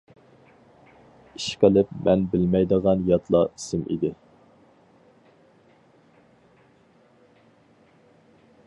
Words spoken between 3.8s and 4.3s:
ئىدى.